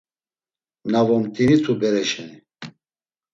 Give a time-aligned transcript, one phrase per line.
[0.91, 2.37] Na vomt̆initu bere şeni.